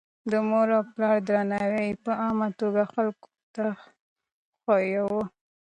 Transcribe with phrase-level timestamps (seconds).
[0.31, 3.65] د مور او پلار درناوی يې په عامه توګه خلکو ته
[4.61, 5.23] ښووه.